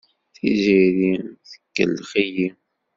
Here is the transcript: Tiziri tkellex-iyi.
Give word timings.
Tiziri 0.33 1.11
tkellex-iyi. 1.49 2.47